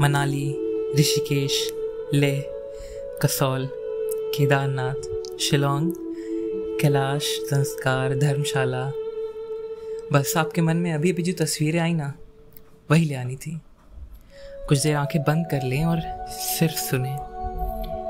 मनाली, 0.00 0.48
ऋषिकेश 0.98 1.72
लेह 2.14 2.44
कसौल, 3.22 3.68
केदारनाथ, 4.34 5.24
शिलोंग, 5.38 5.92
कैलाश 6.80 7.22
संस्कार, 7.22 8.14
धर्मशाला। 8.14 8.92
बस 10.12 10.34
आपके 10.36 10.60
मन 10.60 10.76
में 10.76 10.92
अभी 10.92 11.12
अभी 11.12 11.22
जो 11.22 11.44
तस्वीरें 11.44 11.80
आई 11.80 11.94
ना, 11.94 12.14
वही 12.90 13.04
ले 13.04 13.14
आनी 13.14 13.36
थी। 13.36 13.60
कुछ 14.68 14.78
देर 14.78 14.96
आँखें 14.96 15.22
बंद 15.22 15.46
कर 15.50 15.62
लें 15.62 15.84
और 15.84 16.00
सिर्फ़ 16.28 16.74
सुने। 16.74 17.16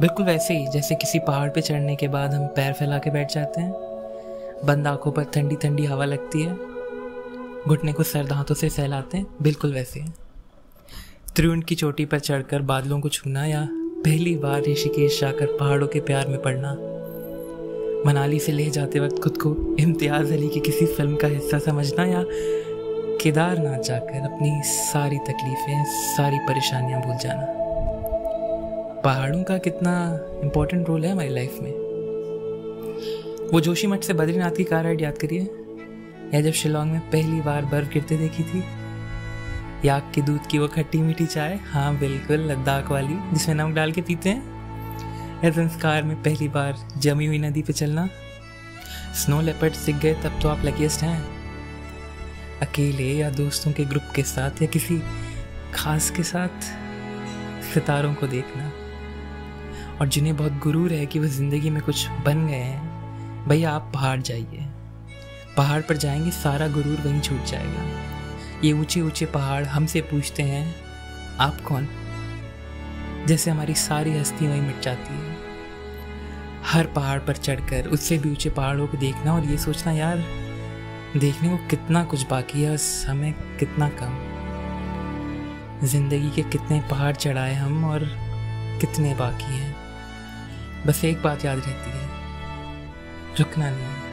बिल्कुल 0.00 0.26
वैसे 0.26 0.54
ही, 0.54 0.66
जैसे 0.66 0.94
किसी 0.94 1.18
पहाड़ 1.18 1.50
पे 1.50 1.60
चढ़ने 1.60 1.96
के 1.96 2.08
बाद 2.08 2.34
हम 2.34 2.46
पैर 2.46 2.72
फैला 2.72 2.98
के 2.98 3.10
बैठ 3.10 3.34
जाते 3.34 3.60
हैं। 3.60 3.72
बंद 4.64 4.86
आँखों 4.86 5.12
पर 5.12 5.24
ठंडी 5.24 5.56
ठंडी 5.56 5.84
हवा 5.84 6.04
लगती 6.04 6.42
है। 6.42 6.54
घुटने 7.68 7.92
को 7.92 8.02
सर्द 8.02 8.32
हाथों 8.32 8.54
से 8.54 8.68
सहलाते 8.68 9.18
हैं, 9.18 9.26
बिल्कुल 9.42 9.74
वैसे 9.74 10.27
त्रिउंड 11.38 11.64
की 11.64 11.74
चोटी 11.74 12.04
पर 12.04 12.18
चढ़कर 12.18 12.62
बादलों 12.62 13.00
को 13.00 13.08
छूना 13.08 13.46
या 13.46 13.68
पहली 13.72 14.36
बार 14.36 14.62
ऋषिकेश 14.62 15.20
जाकर 15.20 15.46
पहाड़ों 15.46 15.86
के 15.88 16.00
प्यार 16.00 16.28
में 16.28 16.42
पड़ना। 16.42 16.72
मनाली 18.06 18.38
से 18.38 18.52
ले 18.52 18.70
जाते 18.70 19.00
वक्त 19.00 19.22
खुद 19.22 19.36
को 19.36 19.76
इम्तियाज़ 19.80 20.32
अली 20.32 20.48
की 20.48 20.60
किसी 20.60 20.86
फ़िल्म 20.86 21.16
का 21.16 21.28
हिस्सा 21.28 21.58
समझना 21.58 22.04
या 22.04 22.24
केदारनाथ 23.22 23.78
जाकर 23.78 24.20
अपनी 24.20 24.62
सारी 24.64 25.18
तकलीफ़ें, 25.18 25.84
सारी 26.16 26.38
परेशानियाँ 26.38 27.02
भूल 27.02 27.16
जाना। 27.16 27.46
पहाड़ों 29.04 29.42
का 29.42 29.58
कितना 29.58 30.20
इम्पोर्टेंट 30.44 30.88
रोल 30.88 31.04
है 31.04 31.12
हमारी 31.12 31.28
लाइफ 31.28 31.58
में। 31.62 31.72
वो 33.52 33.60
जोशी 33.60 33.86
मठ 33.86 34.02
से 34.02 34.12
बद्रीनाथ 34.12 34.50
की 34.50 34.64
कार 34.64 34.84
राइड 34.84 35.00
याद 35.00 35.18
करिए? 35.18 35.42
या 36.34 36.40
जब 36.40 36.52
शिलोंग 36.52 36.92
में 36.92 37.00
पहली 37.00 37.40
बार 37.40 37.64
बर्फ़ 37.64 37.92
गिरते 37.92 38.16
देखी 38.16 38.42
थी? 38.42 38.87
याक 39.84 40.12
के 40.14 40.22
दूध 40.22 40.46
की 40.46 40.58
वो 40.58 40.68
खट्टी 40.68 40.98
मीठी 40.98 41.26
चाय। 41.26 41.56
हाँ 41.56 41.98
बिल्कुल, 41.98 42.36
लद्दाख 42.36 42.90
वाली, 42.90 43.14
जिसमें 43.32 43.54
नमक 43.54 43.74
डाल 43.74 43.92
के 43.92 44.00
पीते 44.02 44.28
हैं। 44.28 44.58
या 45.44 45.50
संस्कार 45.50 46.02
में 46.02 46.22
पहली 46.22 46.48
बार 46.48 46.88
जमी 46.98 47.26
हुई 47.26 47.38
नदी 47.38 47.62
पे 47.62 47.72
चलना। 47.72 48.08
स्नो 49.14 49.40
लेपर्ड 49.40 49.72
सीख 49.72 49.96
गए, 49.96 50.14
तब 50.14 50.38
तो 50.42 50.48
आप 50.48 50.64
लकीस्ट 50.64 51.02
हैं। 51.02 51.28
अकेले 52.62 53.04
या 53.04 53.30
दोस्तों 53.30 53.72
के 53.72 53.84
ग्रुप 53.84 54.02
के 54.14 54.22
साथ 54.22 54.62
या 54.62 54.66
किसी 54.68 55.02
खास 55.74 56.10
के 56.10 56.22
साथ 56.22 56.60
सितारों 57.74 58.14
को 58.14 58.26
देखना। 58.26 58.72
और 60.00 60.08
जिन्हें 60.08 60.36
बहुत 60.36 60.52
गुरूर 60.52 60.92
है 60.92 61.06
कि 61.06 61.18
वह 61.18 61.26
ज़िंदगी 61.26 61.70
में 61.70 61.82
कुछ 61.82 62.08
बन 62.08 62.46
गए 62.46 62.54
हैं, 62.54 62.88
भैया 63.48 63.70
आप 63.70 63.90
पहाड़ 63.94 64.20
जाइए। 64.20 64.66
पहाड़ 65.56 65.82
पर 65.82 65.96
जाएँगे, 65.96 66.30
सारा 66.30 66.68
गुरूर 66.68 66.96
वहीं 67.00 67.20
छूट 67.20 67.44
जाएगा। 67.44 68.17
ये 68.64 68.72
ऊँचे 68.72 69.00
ऊँचे 69.00 69.26
पहाड़ 69.26 69.64
हमसे 69.64 70.00
पूछते 70.00 70.42
हैं, 70.42 70.74
आप 71.40 71.60
कौन? 71.60 71.88
जैसे 73.26 73.50
हमारी 73.50 73.74
सारी 73.74 74.16
हस्ती 74.18 74.46
वहीं 74.46 74.62
मिट 74.62 74.80
जाती 74.80 75.14
है। 75.14 75.36
हर 76.64 76.86
पहाड़ 76.86 77.18
पर 77.20 77.36
चढ़कर 77.36 77.86
उससे 77.86 78.18
भी 78.18 78.30
ऊँचे 78.30 78.50
पहाड़ों 78.50 78.86
को 78.86 78.96
देखना 78.96 79.34
और 79.34 79.44
ये 79.44 79.58
सोचना, 79.58 79.92
यार, 79.92 80.24
देखने 81.16 81.48
को 81.48 81.56
कितना 81.66 82.04
कुछ 82.04 82.26
बाकी 82.26 82.62
है 82.62 82.70
और 82.70 82.78
हमें 83.08 83.32
कितना 83.32 83.88
कम। 83.88 85.86
ज़िंदगी 85.86 86.30
के 86.30 86.42
कितने 86.42 86.80
पहाड़ 86.80 87.14
चढ़ाए 87.16 87.54
हम 87.54 87.84
और 87.84 88.08
कितने 88.80 89.14
बाकी 89.14 89.56
हैं। 89.56 89.76
बस 90.86 91.04
एक 91.04 91.22
बात 91.22 91.44
याद 91.44 91.58
रहती 91.58 91.90
है, 91.90 92.08
रुकना 93.38 93.70
नहीं। 93.70 94.07